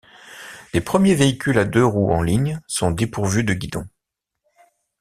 Les 0.73 0.81
premiers 0.81 1.13
véhicules 1.13 1.59
à 1.59 1.63
deux 1.63 1.85
roues 1.85 2.11
en 2.11 2.23
ligne 2.23 2.59
sont 2.65 2.89
dépourvus 2.89 3.43
de 3.43 3.53
guidon. 3.53 3.87